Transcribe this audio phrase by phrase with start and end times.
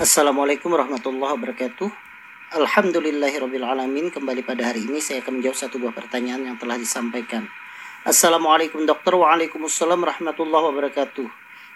[0.00, 1.92] Assalamualaikum warahmatullahi wabarakatuh.
[2.56, 7.44] Alhamdulillahirrabbilalamin Kembali pada hari ini saya akan menjawab satu buah pertanyaan yang telah disampaikan.
[8.08, 9.12] Assalamualaikum dokter.
[9.12, 11.28] Waalaikumsalam warahmatullahi wabarakatuh.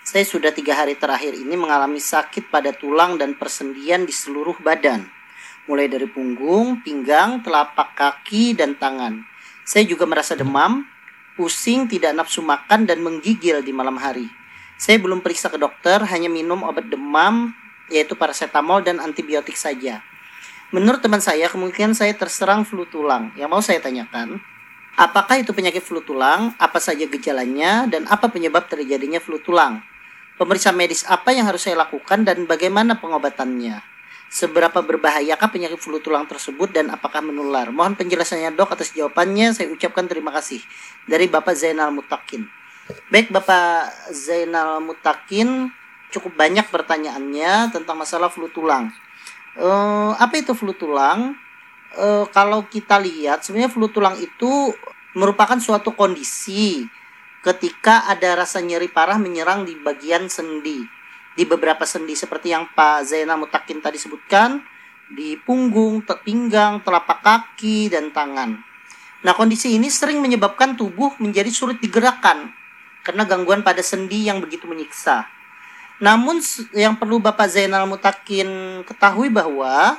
[0.09, 5.05] Saya sudah tiga hari terakhir ini mengalami sakit pada tulang dan persendian di seluruh badan.
[5.69, 9.21] Mulai dari punggung, pinggang, telapak kaki, dan tangan.
[9.69, 10.89] Saya juga merasa demam,
[11.37, 14.33] pusing, tidak nafsu makan, dan menggigil di malam hari.
[14.81, 17.53] Saya belum periksa ke dokter, hanya minum obat demam
[17.93, 20.01] yaitu paracetamol dan antibiotik saja.
[20.75, 23.31] Menurut teman saya, kemungkinan saya terserang flu tulang.
[23.39, 24.43] Yang mau saya tanyakan,
[24.99, 29.85] apakah itu penyakit flu tulang, apa saja gejalanya, dan apa penyebab terjadinya flu tulang?
[30.35, 33.87] Pemeriksaan medis apa yang harus saya lakukan dan bagaimana pengobatannya?
[34.35, 37.71] Seberapa berbahayakah penyakit flu tulang tersebut dan apakah menular?
[37.71, 39.55] Mohon penjelasannya dok atas jawabannya.
[39.55, 40.59] Saya ucapkan terima kasih.
[41.07, 42.51] Dari Bapak Zainal Mutakin.
[43.15, 45.71] Baik Bapak Zainal Mutakin,
[46.15, 48.95] cukup banyak pertanyaannya tentang masalah flu tulang
[49.59, 51.39] uh, apa itu flu tulang?
[51.95, 54.75] Uh, kalau kita lihat sebenarnya flu tulang itu
[55.15, 56.83] merupakan suatu kondisi
[57.39, 60.83] ketika ada rasa nyeri parah menyerang di bagian sendi
[61.39, 64.59] di beberapa sendi seperti yang Pak Zainal Mutakin tadi sebutkan
[65.07, 68.59] di punggung, pinggang, telapak kaki dan tangan.
[69.23, 72.51] Nah, kondisi ini sering menyebabkan tubuh menjadi sulit digerakkan
[73.07, 75.29] karena gangguan pada sendi yang begitu menyiksa.
[76.03, 76.43] Namun
[76.75, 79.95] yang perlu Bapak Zainal Mutakin ketahui bahwa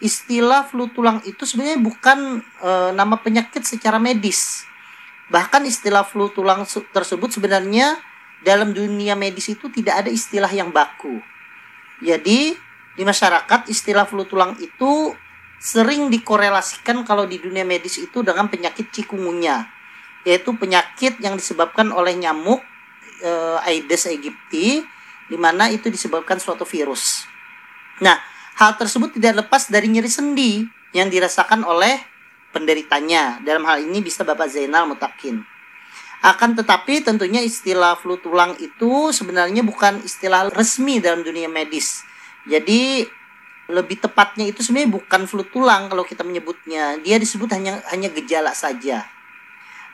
[0.00, 4.64] istilah flu tulang itu sebenarnya bukan e, nama penyakit secara medis.
[5.28, 8.00] Bahkan istilah flu tulang tersebut sebenarnya
[8.44, 11.20] dalam dunia medis itu tidak ada istilah yang baku.
[12.04, 12.56] Jadi
[12.96, 15.12] di masyarakat istilah flu tulang itu
[15.56, 19.68] sering dikorelasikan kalau di dunia medis itu dengan penyakit cikungunya,
[20.28, 22.60] yaitu penyakit yang disebabkan oleh nyamuk
[23.24, 23.30] e,
[23.64, 24.95] Aedes aegypti
[25.26, 27.26] di mana itu disebabkan suatu virus.
[28.02, 28.18] Nah,
[28.58, 30.62] hal tersebut tidak lepas dari nyeri sendi
[30.94, 31.98] yang dirasakan oleh
[32.54, 33.42] penderitanya.
[33.42, 35.42] Dalam hal ini bisa Bapak Zainal Mutakin.
[36.24, 42.02] Akan tetapi tentunya istilah flu tulang itu sebenarnya bukan istilah resmi dalam dunia medis.
[42.48, 43.04] Jadi
[43.66, 46.96] lebih tepatnya itu sebenarnya bukan flu tulang kalau kita menyebutnya.
[47.04, 49.04] Dia disebut hanya hanya gejala saja.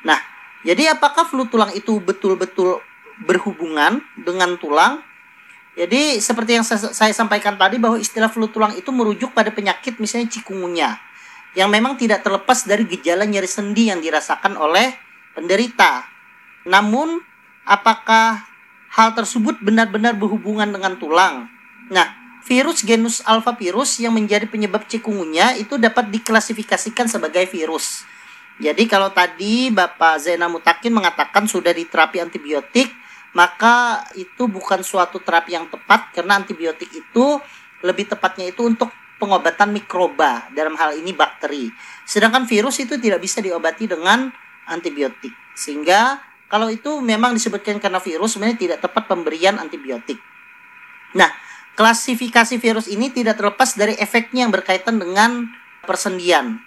[0.06, 0.19] Nah,
[0.62, 2.78] jadi apakah flu tulang itu betul-betul
[3.26, 5.03] berhubungan dengan tulang
[5.72, 10.28] jadi seperti yang saya, sampaikan tadi bahwa istilah flu tulang itu merujuk pada penyakit misalnya
[10.28, 11.00] cikungunya
[11.56, 14.93] yang memang tidak terlepas dari gejala nyeri sendi yang dirasakan oleh
[15.37, 16.05] penderita.
[16.69, 17.21] Namun
[17.65, 18.44] apakah
[18.93, 21.49] hal tersebut benar-benar berhubungan dengan tulang?
[21.93, 22.09] Nah,
[22.44, 28.05] virus genus alpha virus yang menjadi penyebab cikungunya itu dapat diklasifikasikan sebagai virus.
[28.61, 32.93] Jadi kalau tadi Bapak Zainal Mutakin mengatakan sudah diterapi antibiotik,
[33.32, 37.41] maka itu bukan suatu terapi yang tepat karena antibiotik itu
[37.81, 41.70] lebih tepatnya itu untuk pengobatan mikroba dalam hal ini bakteri.
[42.04, 44.28] Sedangkan virus itu tidak bisa diobati dengan
[44.66, 45.32] antibiotik.
[45.54, 46.19] Sehingga
[46.50, 50.20] kalau itu memang disebutkan karena virus sebenarnya tidak tepat pemberian antibiotik.
[51.16, 51.32] Nah,
[51.78, 55.49] klasifikasi virus ini tidak terlepas dari efeknya yang berkaitan dengan
[55.84, 56.60] persendian.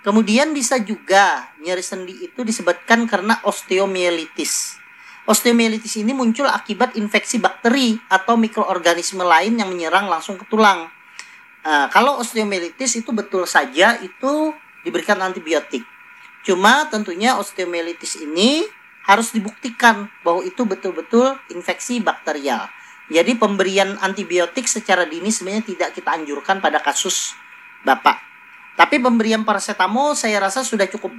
[0.00, 4.79] Kemudian bisa juga nyeri sendi itu disebabkan karena osteomielitis.
[5.30, 10.90] Osteomielitis ini muncul akibat infeksi bakteri atau mikroorganisme lain yang menyerang langsung ke tulang.
[11.62, 14.50] Uh, kalau osteomielitis itu betul saja itu
[14.82, 15.86] diberikan antibiotik.
[16.42, 18.66] Cuma tentunya osteomielitis ini
[19.06, 22.66] harus dibuktikan bahwa itu betul-betul infeksi bakterial.
[23.06, 27.38] Jadi pemberian antibiotik secara dini sebenarnya tidak kita anjurkan pada kasus
[27.86, 28.18] Bapak.
[28.74, 31.14] Tapi pemberian paracetamol saya rasa sudah cukup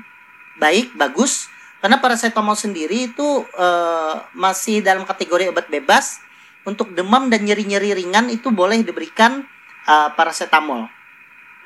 [0.60, 1.48] baik, bagus
[1.82, 6.22] karena paracetamol sendiri itu uh, masih dalam kategori obat bebas.
[6.62, 9.42] Untuk demam dan nyeri-nyeri ringan itu boleh diberikan
[9.90, 10.86] uh, paracetamol.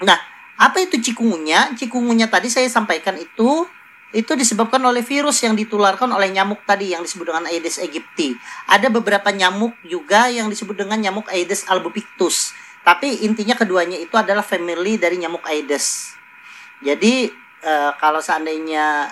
[0.07, 0.19] Nah,
[0.55, 1.75] apa itu cikungunya?
[1.75, 3.67] Cikungunya tadi saya sampaikan itu
[4.15, 8.39] itu disebabkan oleh virus yang ditularkan oleh nyamuk tadi yang disebut dengan Aedes aegypti.
[8.71, 12.55] Ada beberapa nyamuk juga yang disebut dengan nyamuk Aedes albopictus.
[12.87, 16.15] Tapi intinya keduanya itu adalah family dari nyamuk Aedes.
[16.79, 17.27] Jadi
[17.67, 19.11] uh, kalau seandainya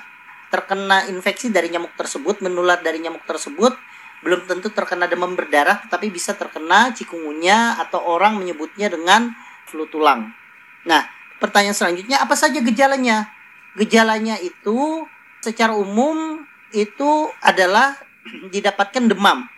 [0.54, 3.74] terkena infeksi dari nyamuk tersebut, menular dari nyamuk tersebut,
[4.22, 9.34] belum tentu terkena demam berdarah, tetapi bisa terkena cikungunya atau orang menyebutnya dengan
[9.66, 10.30] flu tulang.
[10.86, 11.10] Nah,
[11.42, 13.34] pertanyaan selanjutnya apa saja gejalanya?
[13.74, 15.10] Gejalanya itu
[15.42, 17.98] secara umum itu adalah
[18.54, 19.50] didapatkan demam.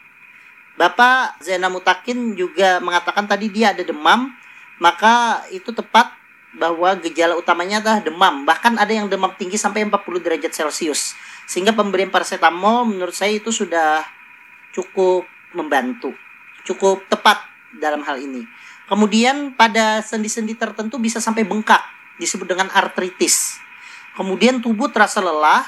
[0.80, 4.32] Bapak Zainal Mutakin juga mengatakan tadi dia ada demam,
[4.80, 6.12] maka itu tepat
[6.56, 8.48] bahwa gejala utamanya adalah demam.
[8.48, 11.14] Bahkan ada yang demam tinggi sampai 40 derajat Celcius.
[11.46, 14.02] Sehingga pemberian paracetamol menurut saya itu sudah
[14.72, 16.16] cukup membantu.
[16.66, 17.44] Cukup tepat
[17.78, 18.48] dalam hal ini.
[18.86, 21.82] Kemudian pada sendi-sendi tertentu bisa sampai bengkak,
[22.22, 23.58] disebut dengan artritis.
[24.14, 25.66] Kemudian tubuh terasa lelah,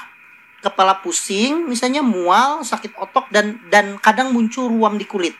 [0.62, 5.34] kepala pusing, misalnya mual, sakit otot dan dan kadang muncul ruam di kulit.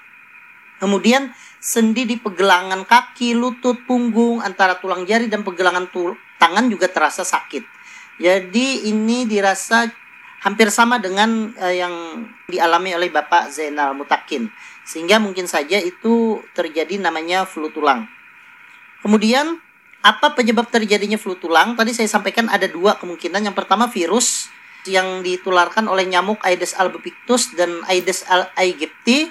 [0.79, 6.87] Kemudian sendi di pegelangan kaki, lutut, punggung, antara tulang jari dan pegelangan tul tangan juga
[6.89, 7.67] terasa sakit.
[8.19, 9.87] Jadi ini dirasa
[10.43, 14.51] hampir sama dengan uh, yang dialami oleh Bapak Zainal Mutakin.
[14.87, 18.09] Sehingga mungkin saja itu terjadi namanya flu tulang.
[19.03, 19.59] Kemudian
[20.01, 21.75] apa penyebab terjadinya flu tulang?
[21.75, 23.45] Tadi saya sampaikan ada dua kemungkinan.
[23.51, 24.49] Yang pertama virus
[24.89, 28.25] yang ditularkan oleh nyamuk Aedes albopictus dan Aedes
[28.57, 29.29] aegypti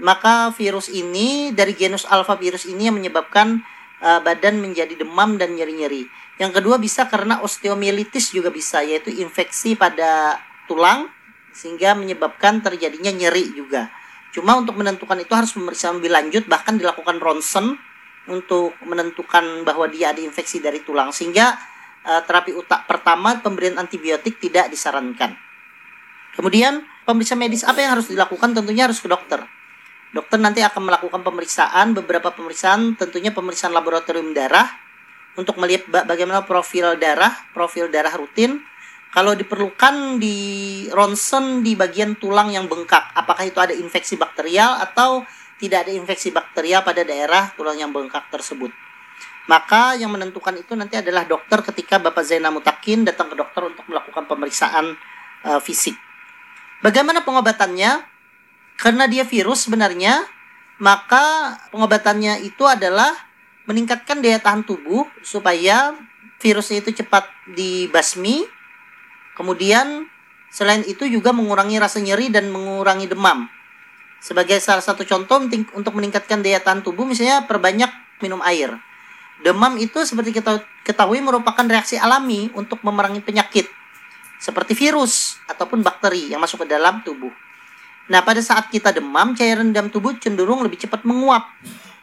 [0.00, 3.60] maka virus ini dari genus alpha virus ini yang menyebabkan
[4.00, 6.08] uh, badan menjadi demam dan nyeri-nyeri.
[6.40, 11.12] Yang kedua bisa karena osteomielitis juga bisa yaitu infeksi pada tulang
[11.52, 13.92] sehingga menyebabkan terjadinya nyeri juga.
[14.32, 17.76] Cuma untuk menentukan itu harus pemeriksaan lebih lanjut bahkan dilakukan ronsen
[18.24, 21.60] untuk menentukan bahwa dia ada infeksi dari tulang sehingga
[22.08, 25.36] uh, terapi utak pertama pemberian antibiotik tidak disarankan.
[26.32, 29.44] Kemudian pemeriksaan medis apa yang harus dilakukan tentunya harus ke dokter
[30.10, 34.66] Dokter nanti akan melakukan pemeriksaan, beberapa pemeriksaan, tentunya pemeriksaan laboratorium darah
[35.38, 38.58] untuk melihat bagaimana profil darah, profil darah rutin.
[39.10, 45.26] Kalau diperlukan di ronsen di bagian tulang yang bengkak, apakah itu ada infeksi bakterial atau
[45.58, 48.70] tidak ada infeksi bakterial pada daerah tulang yang bengkak tersebut.
[49.50, 53.82] Maka yang menentukan itu nanti adalah dokter ketika Bapak Zainal Mutakin datang ke dokter untuk
[53.90, 54.94] melakukan pemeriksaan
[55.42, 55.98] uh, fisik.
[56.78, 58.09] Bagaimana pengobatannya?
[58.80, 60.24] Karena dia virus sebenarnya
[60.80, 63.12] maka pengobatannya itu adalah
[63.68, 65.92] meningkatkan daya tahan tubuh supaya
[66.40, 68.48] virusnya itu cepat dibasmi.
[69.36, 70.08] Kemudian
[70.48, 73.44] selain itu juga mengurangi rasa nyeri dan mengurangi demam.
[74.24, 75.36] Sebagai salah satu contoh
[75.76, 77.92] untuk meningkatkan daya tahan tubuh misalnya perbanyak
[78.24, 78.72] minum air.
[79.44, 83.68] Demam itu seperti kita ketahui merupakan reaksi alami untuk memerangi penyakit
[84.40, 87.32] seperti virus ataupun bakteri yang masuk ke dalam tubuh
[88.10, 91.46] Nah, pada saat kita demam, cairan dalam tubuh cenderung lebih cepat menguap.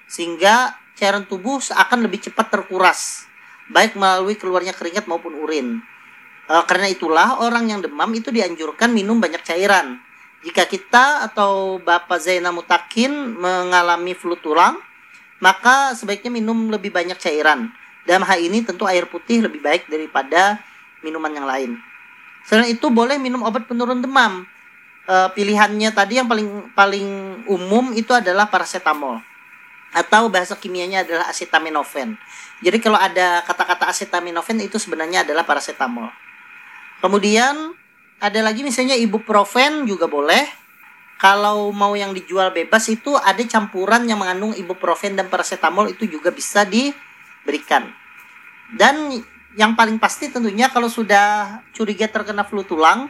[0.08, 3.28] Sehingga cairan tubuh seakan lebih cepat terkuras,
[3.68, 5.84] baik melalui keluarnya keringat maupun urin.
[6.48, 10.00] E, karena itulah orang yang demam itu dianjurkan minum banyak cairan.
[10.48, 14.80] Jika kita atau Bapak Zainal Mutakin mengalami flu tulang,
[15.44, 17.68] maka sebaiknya minum lebih banyak cairan.
[18.08, 20.64] Dalam hal ini tentu air putih lebih baik daripada
[21.04, 21.72] minuman yang lain.
[22.48, 24.48] Selain itu boleh minum obat penurun demam
[25.08, 27.08] uh, pilihannya tadi yang paling paling
[27.48, 29.24] umum itu adalah paracetamol
[29.96, 32.20] atau bahasa kimianya adalah acetaminophen.
[32.62, 36.12] Jadi kalau ada kata-kata acetaminophen itu sebenarnya adalah paracetamol.
[37.00, 37.74] Kemudian
[38.18, 40.46] ada lagi misalnya ibuprofen juga boleh.
[41.18, 46.30] Kalau mau yang dijual bebas itu ada campuran yang mengandung ibuprofen dan paracetamol itu juga
[46.30, 47.90] bisa diberikan.
[48.70, 49.18] Dan
[49.58, 53.10] yang paling pasti tentunya kalau sudah curiga terkena flu tulang,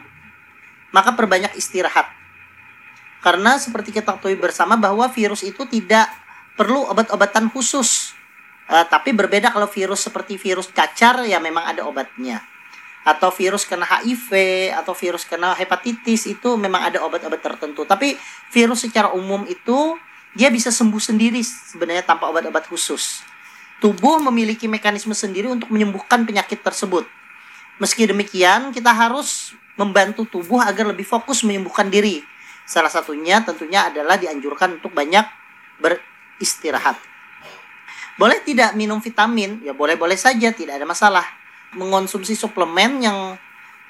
[0.92, 2.08] maka perbanyak istirahat.
[3.18, 6.06] Karena seperti kita ketahui bersama bahwa virus itu tidak
[6.54, 8.14] perlu obat-obatan khusus.
[8.68, 12.44] Uh, tapi berbeda kalau virus seperti virus cacar ya memang ada obatnya.
[13.02, 14.30] Atau virus kena HIV
[14.76, 17.88] atau virus kena hepatitis itu memang ada obat-obat tertentu.
[17.88, 18.14] Tapi
[18.52, 19.96] virus secara umum itu
[20.36, 23.24] dia bisa sembuh sendiri sebenarnya tanpa obat-obat khusus.
[23.78, 27.06] Tubuh memiliki mekanisme sendiri untuk menyembuhkan penyakit tersebut.
[27.78, 32.20] Meski demikian, kita harus membantu tubuh agar lebih fokus menyembuhkan diri.
[32.68, 35.24] Salah satunya tentunya adalah dianjurkan untuk banyak
[35.80, 36.98] beristirahat.
[38.18, 39.62] Boleh tidak minum vitamin?
[39.62, 41.24] Ya boleh-boleh saja, tidak ada masalah.
[41.78, 43.38] Mengonsumsi suplemen yang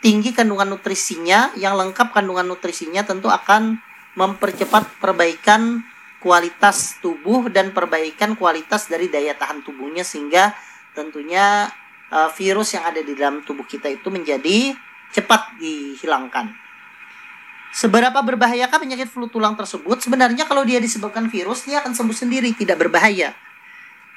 [0.05, 3.81] tinggi kandungan nutrisinya, yang lengkap kandungan nutrisinya tentu akan
[4.15, 5.83] mempercepat perbaikan
[6.19, 10.51] kualitas tubuh dan perbaikan kualitas dari daya tahan tubuhnya sehingga
[10.93, 11.71] tentunya
[12.11, 14.75] uh, virus yang ada di dalam tubuh kita itu menjadi
[15.13, 16.69] cepat dihilangkan.
[17.69, 20.01] Seberapa berbahayakah penyakit flu tulang tersebut?
[20.01, 23.37] Sebenarnya kalau dia disebabkan virus, dia akan sembuh sendiri, tidak berbahaya.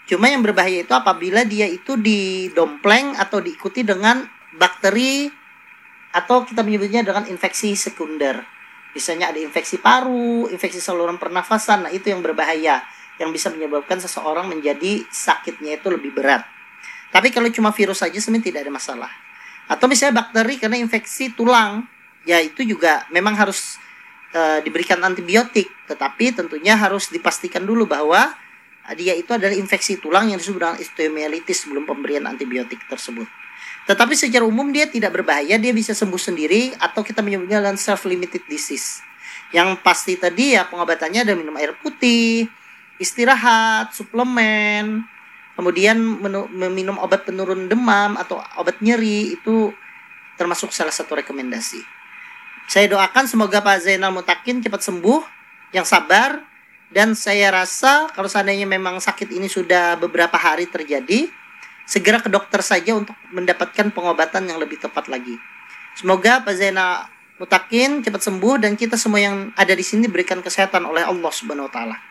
[0.08, 4.24] Cuma yang berbahaya itu apabila dia itu didompleng atau diikuti dengan
[4.56, 5.30] bakteri
[6.12, 8.40] atau kita menyebutnya dengan infeksi sekunder.
[8.92, 12.84] Misalnya ada infeksi paru, infeksi saluran pernafasan, nah itu yang berbahaya
[13.20, 16.44] yang bisa menyebabkan seseorang menjadi sakitnya itu lebih berat.
[17.12, 19.12] Tapi kalau cuma virus saja sebenarnya tidak ada masalah
[19.72, 21.88] atau misalnya bakteri karena infeksi tulang
[22.28, 23.80] ya itu juga memang harus
[24.36, 28.36] e, diberikan antibiotik tetapi tentunya harus dipastikan dulu bahwa
[28.98, 33.30] dia itu adalah infeksi tulang yang disebut dengan osteomyelitis sebelum pemberian antibiotik tersebut.
[33.86, 38.06] Tetapi secara umum dia tidak berbahaya, dia bisa sembuh sendiri atau kita menyebutnya dengan self
[38.10, 39.02] limited disease.
[39.54, 42.48] Yang pasti tadi ya pengobatannya ada minum air putih,
[43.02, 45.06] istirahat, suplemen,
[45.56, 46.00] kemudian
[46.52, 49.72] meminum obat penurun demam atau obat nyeri itu
[50.40, 51.82] termasuk salah satu rekomendasi.
[52.72, 55.22] Saya doakan semoga Pak Zainal Mutakin cepat sembuh,
[55.76, 56.40] yang sabar,
[56.92, 61.28] dan saya rasa kalau seandainya memang sakit ini sudah beberapa hari terjadi,
[61.84, 65.36] segera ke dokter saja untuk mendapatkan pengobatan yang lebih tepat lagi.
[66.00, 70.86] Semoga Pak Zainal Mutakin cepat sembuh dan kita semua yang ada di sini berikan kesehatan
[70.86, 72.11] oleh Allah Subhanahu wa taala.